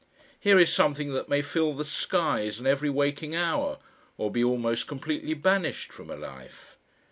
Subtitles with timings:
[0.39, 3.77] Here is something that may fill the skies and every waking hour
[4.17, 6.75] or be almost completely banished from a life.